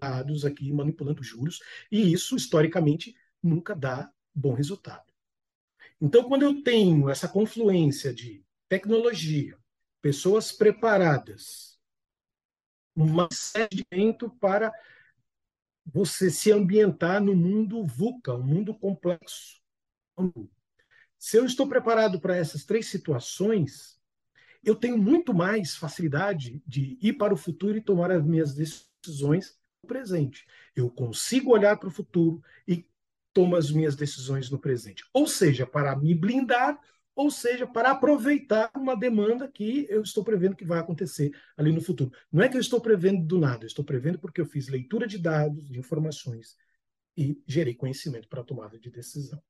[0.00, 5.12] dados aqui manipulando juros, e isso, historicamente, nunca dá bom resultado.
[6.00, 9.58] Então, quando eu tenho essa confluência de tecnologia,
[10.00, 11.80] pessoas preparadas,
[12.94, 14.72] uma série de para
[15.86, 19.60] você se ambientar no mundo VUCA, um mundo complexo.
[21.18, 24.00] Se eu estou preparado para essas três situações,
[24.64, 29.56] eu tenho muito mais facilidade de ir para o futuro e tomar as minhas decisões
[29.82, 30.44] no presente.
[30.74, 32.84] Eu consigo olhar para o futuro e
[33.32, 35.04] tomo as minhas decisões no presente.
[35.12, 36.80] Ou seja, para me blindar,
[37.16, 41.80] ou seja, para aproveitar uma demanda que eu estou prevendo que vai acontecer ali no
[41.80, 42.12] futuro.
[42.30, 45.06] Não é que eu estou prevendo do nada, eu estou prevendo porque eu fiz leitura
[45.06, 46.56] de dados, de informações
[47.16, 49.42] e gerei conhecimento para a tomada de decisão.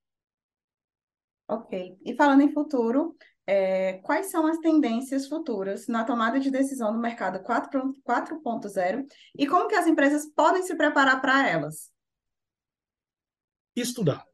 [1.49, 1.97] Ok.
[2.03, 6.99] E falando em futuro, é, quais são as tendências futuras na tomada de decisão no
[6.99, 9.05] mercado 4.0
[9.37, 11.91] e como que as empresas podem se preparar para elas?
[13.81, 14.25] estudar.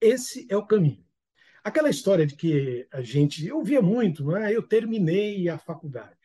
[0.00, 1.05] Esse é o caminho.
[1.66, 4.54] Aquela história de que a gente eu via muito, não é?
[4.54, 6.16] Eu terminei a faculdade,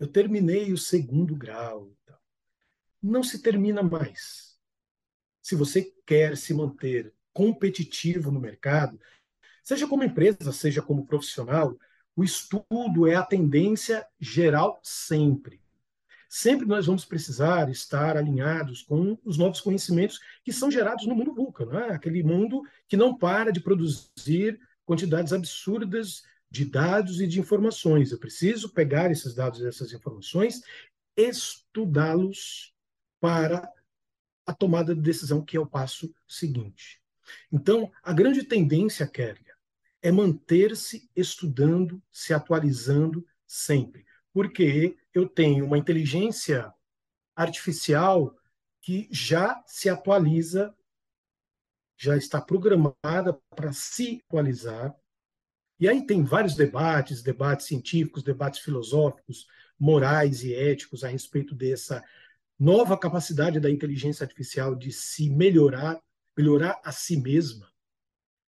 [0.00, 1.94] eu terminei o segundo grau.
[3.02, 4.58] Não se termina mais.
[5.42, 8.98] Se você quer se manter competitivo no mercado,
[9.62, 11.78] seja como empresa, seja como profissional,
[12.16, 15.60] o estudo é a tendência geral sempre
[16.34, 21.32] sempre nós vamos precisar estar alinhados com os novos conhecimentos que são gerados no mundo
[21.32, 21.92] VUCA, é?
[21.92, 28.10] aquele mundo que não para de produzir quantidades absurdas de dados e de informações.
[28.10, 30.60] Eu preciso pegar esses dados e essas informações,
[31.16, 32.74] estudá-los
[33.20, 33.70] para
[34.44, 37.00] a tomada de decisão, que é o passo seguinte.
[37.50, 39.54] Então, a grande tendência, Kéria,
[40.02, 46.74] é manter-se estudando, se atualizando sempre porque eu tenho uma inteligência
[47.36, 48.36] artificial
[48.80, 50.74] que já se atualiza,
[51.96, 54.94] já está programada para se atualizar.
[55.78, 59.46] E aí tem vários debates, debates científicos, debates filosóficos,
[59.78, 62.04] morais e éticos a respeito dessa
[62.58, 66.00] nova capacidade da inteligência artificial de se melhorar,
[66.36, 67.72] melhorar a si mesma.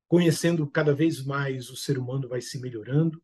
[0.07, 3.21] Conhecendo cada vez mais o ser humano vai se melhorando.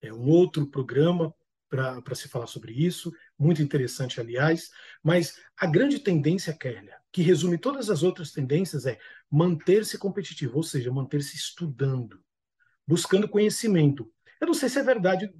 [0.00, 1.34] É um outro programa
[1.72, 4.70] para se falar sobre isso, muito interessante, aliás.
[5.02, 8.98] Mas a grande tendência, Kélia, que resume todas as outras tendências, é
[9.30, 12.22] manter-se competitivo, ou seja, manter-se estudando,
[12.86, 14.12] buscando conhecimento.
[14.38, 15.32] Eu não sei se é verdade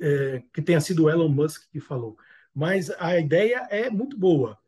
[0.00, 2.16] é, que tenha sido o Elon Musk que falou,
[2.52, 4.58] mas a ideia é muito boa,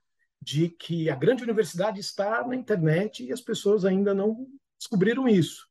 [0.41, 4.47] de que a grande universidade está na internet e as pessoas ainda não
[4.79, 5.67] descobriram isso.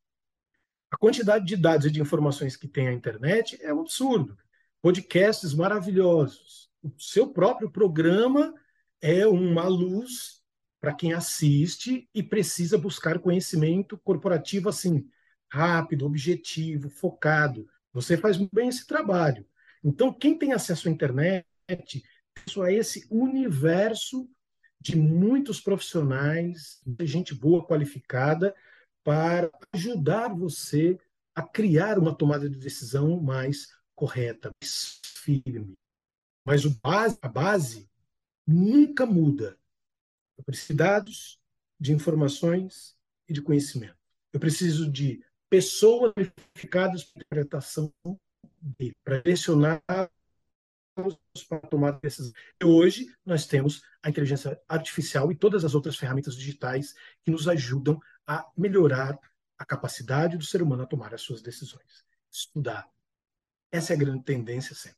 [0.91, 4.37] A quantidade de dados e de informações que tem a internet é um absurdo
[4.81, 6.69] podcasts maravilhosos.
[6.81, 8.53] O seu próprio programa
[9.01, 10.41] é uma luz
[10.79, 15.07] para quem assiste e precisa buscar conhecimento corporativo assim,
[15.51, 17.67] rápido, objetivo, focado.
[17.93, 19.45] Você faz bem esse trabalho.
[19.83, 21.45] Então, quem tem acesso à internet,
[22.45, 24.29] isso a esse universo
[24.79, 28.53] de muitos profissionais, de gente boa, qualificada,
[29.03, 30.97] para ajudar você
[31.33, 35.75] a criar uma tomada de decisão mais correta, mais firme.
[36.45, 37.89] Mas base, a base
[38.45, 39.57] nunca muda.
[40.37, 41.39] Eu preciso de dados,
[41.79, 42.95] de informações
[43.27, 43.97] e de conhecimento.
[44.31, 47.91] Eu preciso de pessoas qualificadas para interpretação
[48.61, 49.81] dele, para direcionar
[51.47, 52.33] para tomar decisões.
[52.63, 57.99] Hoje nós temos a inteligência artificial e todas as outras ferramentas digitais que nos ajudam
[58.25, 59.19] a melhorar
[59.59, 62.03] a capacidade do ser humano a tomar as suas decisões.
[62.31, 62.89] Estudar,
[63.77, 64.97] essa é a grande tendência sempre.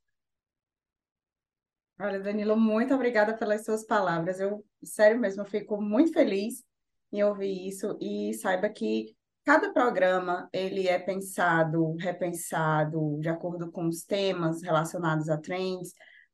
[2.02, 4.40] Olha, Danilo, muito obrigada pelas suas palavras.
[4.40, 6.64] Eu, sério mesmo, fico muito feliz
[7.12, 13.88] em ouvir isso e saiba que cada programa ele é pensado, repensado de acordo com
[13.88, 15.94] os temas relacionados a trends,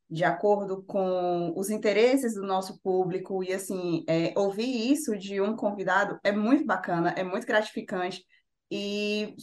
[0.10, 5.55] de acordo com os interesses do nosso público e assim é, ouvir isso de um
[5.55, 8.23] convidado é muito bacana, é muito gratificante
[8.69, 9.36] e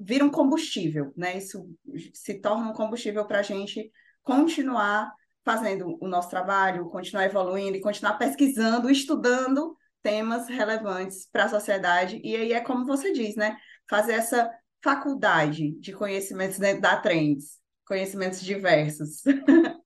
[0.00, 1.36] vira um combustível, né?
[1.36, 1.68] Isso
[2.14, 5.12] se torna um combustível para a gente continuar
[5.44, 12.20] fazendo o nosso trabalho, continuar evoluindo e continuar pesquisando, estudando temas relevantes para a sociedade.
[12.24, 13.56] E aí é como você diz, né?
[13.88, 14.50] Fazer essa
[14.82, 19.22] faculdade de conhecimentos dentro da Trends, conhecimentos diversos.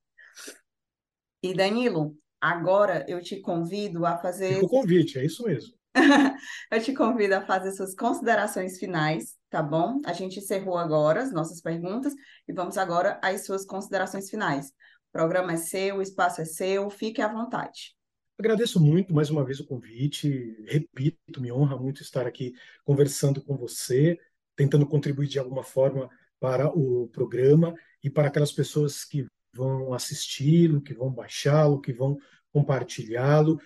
[1.43, 4.55] e Danilo, agora eu te convido a fazer.
[4.55, 5.75] Fica o convite, é isso mesmo.
[6.71, 10.01] eu te convido a fazer suas considerações finais, tá bom?
[10.05, 12.13] A gente encerrou agora as nossas perguntas
[12.47, 14.67] e vamos agora às suas considerações finais.
[14.67, 17.95] O programa é seu, o espaço é seu, fique à vontade.
[18.37, 20.55] Agradeço muito mais uma vez o convite.
[20.67, 24.19] Repito, me honra muito estar aqui conversando com você.
[24.57, 27.73] tentando contribuir de alguma forma para o programa
[28.03, 32.17] e para aquelas pessoas que vão assisti-lo, que vão baixá-lo, que vão
[32.51, 33.59] compartilhá-lo,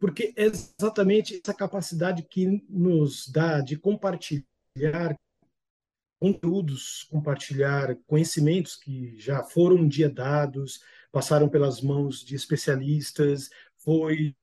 [0.00, 4.44] porque é exatamente essa capacidade que nos dá de compartilhar
[6.18, 14.34] conteúdos, compartilhar conhecimentos que já foram um dia dados, passaram pelas mãos de especialistas, foi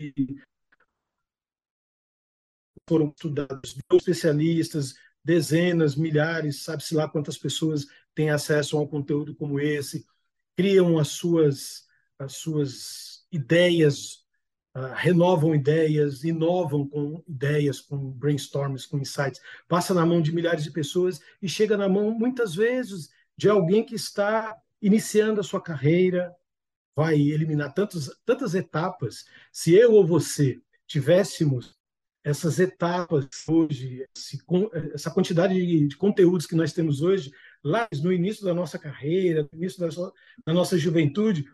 [2.87, 9.59] foram estudados especialistas, dezenas, milhares, sabe-se lá quantas pessoas têm acesso a um conteúdo como
[9.59, 10.05] esse,
[10.57, 14.25] criam as suas, as suas ideias,
[14.75, 20.63] uh, renovam ideias, inovam com ideias, com brainstorms, com insights, passa na mão de milhares
[20.63, 25.61] de pessoas e chega na mão, muitas vezes, de alguém que está iniciando a sua
[25.61, 26.33] carreira,
[26.95, 29.25] vai eliminar tantos, tantas etapas.
[29.51, 31.77] Se eu ou você tivéssemos
[32.23, 34.39] essas etapas hoje, esse,
[34.93, 37.31] essa quantidade de, de, conteúdos que nós temos hoje,
[37.63, 39.87] lá no início da nossa carreira, no início da,
[40.45, 41.45] da nossa juventude,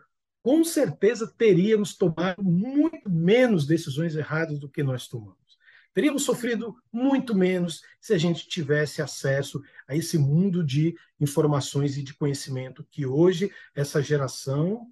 [0.46, 5.58] com certeza teríamos tomado muito menos decisões erradas do que nós tomamos.
[5.92, 12.02] Teríamos sofrido muito menos se a gente tivesse acesso a esse mundo de informações e
[12.04, 14.86] de conhecimento que hoje essa geração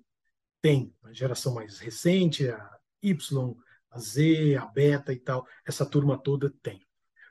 [0.60, 0.92] tem.
[1.04, 3.56] A geração mais recente, a Y,
[3.92, 6.84] a Z, a Beta e tal, essa turma toda tem.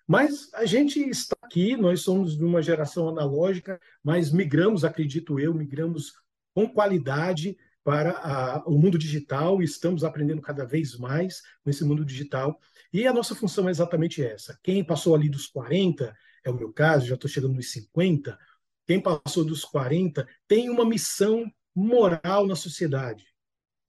[0.08, 5.54] Mas a gente está aqui, nós somos de uma geração analógica, mas migramos, acredito eu,
[5.54, 6.14] migramos
[6.54, 11.84] com qualidade para a, o mundo digital e estamos aprendendo cada vez mais com esse
[11.84, 12.60] mundo digital.
[12.92, 14.58] E a nossa função é exatamente essa.
[14.64, 18.38] Quem passou ali dos 40, é o meu caso, já estou chegando nos 50,
[18.86, 23.26] quem passou dos 40 tem uma missão moral na sociedade,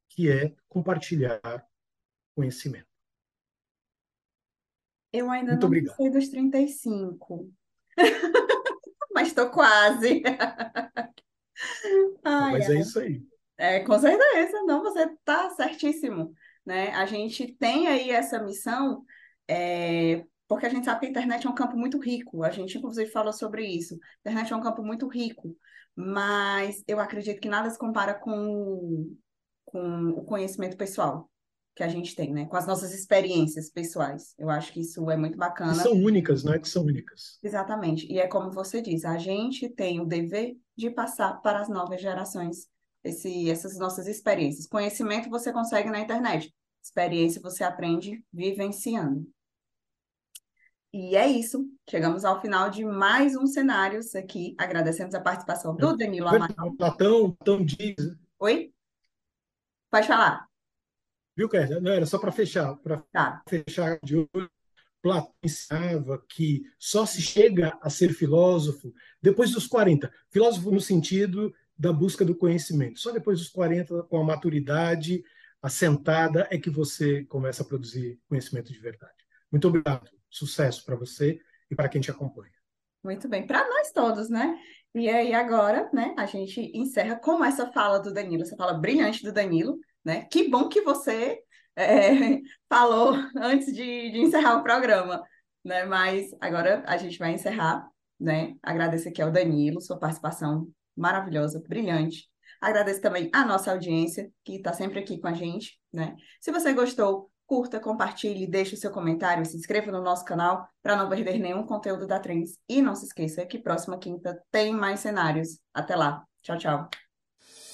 [0.09, 1.40] que é compartilhar
[2.34, 2.86] conhecimento.
[5.12, 5.97] Eu ainda Muito não obrigado.
[5.97, 7.53] sei dos 35.
[9.14, 10.22] Mas estou quase.
[12.24, 13.24] Ai, Mas é isso aí.
[13.57, 16.32] É, com certeza, não, você está certíssimo.
[16.64, 16.90] Né?
[16.90, 19.05] A gente tem aí essa missão,
[19.48, 22.42] é, porque a gente sabe que a internet é um campo muito rico.
[22.42, 23.94] A gente, inclusive, falou sobre isso.
[23.94, 25.57] A internet é um campo muito rico,
[25.94, 29.14] mas eu acredito que nada se compara com,
[29.64, 31.30] com o conhecimento pessoal
[31.76, 32.46] que a gente tem, né?
[32.46, 34.32] Com as nossas experiências pessoais.
[34.38, 35.72] Eu acho que isso é muito bacana.
[35.72, 36.59] Que são únicas, né?
[36.59, 37.38] Que são únicas.
[37.42, 38.07] Exatamente.
[38.11, 42.00] E é como você diz, a gente tem o dever de passar para as novas
[42.00, 42.68] gerações
[43.05, 44.66] esse, essas nossas experiências.
[44.66, 46.52] Conhecimento você consegue na internet.
[46.82, 49.30] Experiência você aprende vivenciando.
[50.92, 51.68] E é isso.
[51.88, 54.55] Chegamos ao final de mais um Cenários aqui.
[54.59, 56.74] Agradecemos a participação do Danilo Amaral.
[56.76, 57.96] Platão, Platão diz.
[58.38, 58.72] Oi?
[59.90, 60.46] Pode falar.
[61.36, 61.80] Viu, Kézia?
[61.80, 62.76] Não, era só para fechar.
[62.76, 63.42] Para tá.
[63.48, 64.48] fechar de hoje,
[65.02, 70.12] Platão ensinava que só se chega a ser filósofo depois dos 40.
[70.30, 73.00] Filósofo no sentido da busca do conhecimento.
[73.00, 75.22] Só depois dos 40, com a maturidade
[75.60, 79.14] assentada, é que você começa a produzir conhecimento de verdade.
[79.50, 80.08] Muito obrigado.
[80.30, 82.52] Sucesso para você e para quem te acompanha.
[83.02, 84.58] Muito bem, para nós todos, né?
[84.94, 89.22] E aí agora, né, a gente encerra com essa fala do Danilo, essa fala brilhante
[89.22, 90.24] do Danilo, né?
[90.30, 91.40] Que bom que você
[91.76, 95.22] é, falou antes de, de, encerrar o programa,
[95.64, 95.84] né?
[95.84, 97.86] Mas agora a gente vai encerrar,
[98.18, 98.54] né?
[98.62, 102.28] Agradeço aqui ao Danilo, sua participação maravilhosa, brilhante.
[102.61, 106.16] Agradeço também a nossa audiência, que está sempre aqui com a gente, né?
[106.40, 110.97] Se você gostou, curta, compartilhe, deixe o seu comentário, se inscreva no nosso canal para
[110.97, 112.59] não perder nenhum conteúdo da Trends.
[112.68, 115.59] E não se esqueça que próxima quinta tem mais cenários.
[115.72, 116.22] Até lá.
[116.42, 116.88] Tchau, tchau.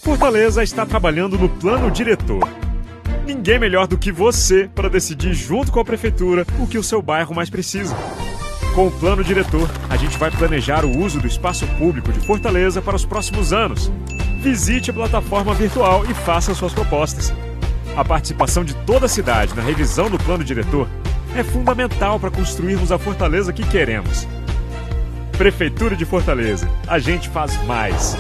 [0.01, 2.43] Fortaleza está trabalhando no plano diretor.
[3.27, 7.01] Ninguém melhor do que você para decidir junto com a prefeitura o que o seu
[7.01, 7.95] bairro mais precisa.
[8.75, 12.81] Com o plano diretor, a gente vai planejar o uso do espaço público de Fortaleza
[12.81, 13.91] para os próximos anos.
[14.41, 17.35] Visite a plataforma virtual e faça suas propostas.
[17.97, 20.89] A participação de toda a cidade na revisão do plano diretor
[21.35, 24.27] é fundamental para construirmos a Fortaleza que queremos.
[25.37, 28.17] Prefeitura de Fortaleza, a gente faz mais.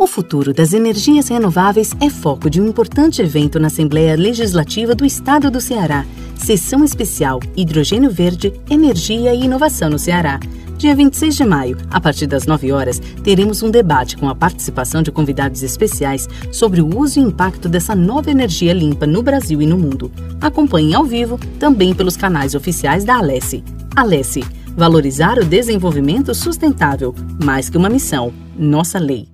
[0.00, 5.04] O futuro das energias renováveis é foco de um importante evento na Assembleia Legislativa do
[5.04, 6.06] Estado do Ceará.
[6.38, 10.40] Sessão especial Hidrogênio Verde, Energia e Inovação no Ceará.
[10.78, 15.02] Dia 26 de maio, a partir das 9 horas, teremos um debate com a participação
[15.02, 19.66] de convidados especiais sobre o uso e impacto dessa nova energia limpa no Brasil e
[19.66, 20.10] no mundo.
[20.40, 23.62] Acompanhe ao vivo também pelos canais oficiais da Alesse.
[23.94, 24.42] Alesse,
[24.74, 29.28] valorizar o desenvolvimento sustentável, mais que uma missão, nossa lei.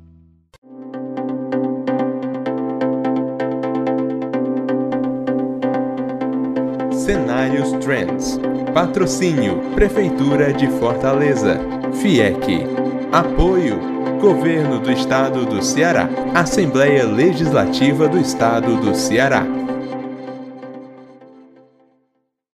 [7.06, 8.36] Cenários Trends.
[8.74, 11.56] Patrocínio Prefeitura de Fortaleza.
[12.02, 12.66] FIEC.
[13.12, 13.78] Apoio
[14.20, 16.08] Governo do Estado do Ceará.
[16.34, 19.46] Assembleia Legislativa do Estado do Ceará.